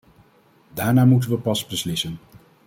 Daarna 0.73 1.05
moeten 1.05 1.29
we 1.29 1.37
pas 1.37 1.65
beslissen. 1.65 2.19